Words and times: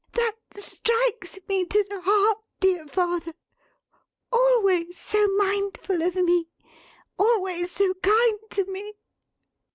"That 0.13 0.33
strikes 0.55 1.37
me 1.47 1.63
to 1.63 1.83
the 1.87 2.01
heart, 2.03 2.39
dear 2.59 2.87
father! 2.87 3.35
Always 4.33 4.97
so 4.97 5.27
mindful 5.37 6.01
of 6.01 6.15
me! 6.15 6.47
Always 7.19 7.69
so 7.69 7.93
kind 8.01 8.39
to 8.49 8.65
me!" 8.65 8.95